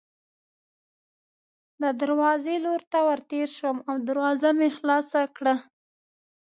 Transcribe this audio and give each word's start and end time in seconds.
د 1.81 1.83
دروازې 2.01 2.55
لور 2.65 2.81
ته 2.91 2.99
ورتېر 3.07 3.47
شوم 3.57 3.77
او 3.89 3.95
دروازه 4.07 4.49
مې 4.57 4.69
خلاصه 4.77 5.21
کړه. 5.35 5.55